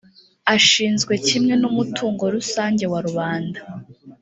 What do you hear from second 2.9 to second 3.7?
wa rubanda